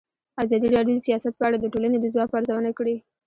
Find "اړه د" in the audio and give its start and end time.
1.47-1.65